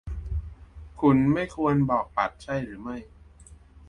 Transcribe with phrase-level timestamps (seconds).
[1.01, 2.97] คุณไม่ควรบอกปัดใช่หรือไม่